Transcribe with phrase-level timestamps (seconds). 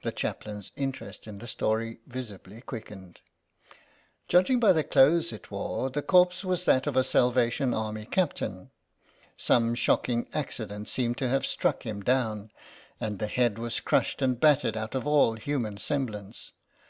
[0.00, 3.20] The Chaplain's interest in the story visibly quickened.
[4.26, 6.96] "Judging by the clothes it wore, the corpse i6 THE LOST SANJAK was that of
[6.96, 8.70] a Salvation Army captain.
[9.36, 12.50] Some shocking accident seemed to have struck him down,
[12.98, 16.52] and the head was crushed and battered out of all human semblance.